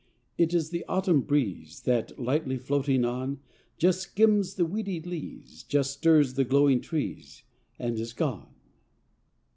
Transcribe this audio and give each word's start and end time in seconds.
It 0.35 0.51
is 0.55 0.71
the 0.71 0.83
autumn 0.87 1.21
breeze, 1.21 1.81
That, 1.81 2.17
lightly 2.19 2.57
floating 2.57 3.05
on, 3.05 3.37
Just 3.77 3.99
skims 4.01 4.55
the 4.55 4.65
weedy 4.65 4.99
leas, 4.99 5.61
Just 5.61 5.93
stirs 5.93 6.33
the 6.33 6.43
glowing 6.43 6.81
trees, 6.81 7.43
And 7.77 7.99
is 7.99 8.11
gone. 8.11 8.51